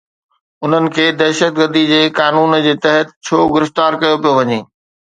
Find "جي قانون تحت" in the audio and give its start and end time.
1.91-3.07